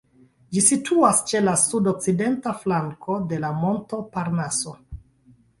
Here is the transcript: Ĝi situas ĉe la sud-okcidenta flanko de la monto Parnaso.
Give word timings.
Ĝi 0.55 0.61
situas 0.67 1.19
ĉe 1.31 1.41
la 1.43 1.53
sud-okcidenta 1.65 2.55
flanko 2.63 3.21
de 3.35 3.41
la 3.47 3.55
monto 3.61 4.01
Parnaso. 4.17 4.79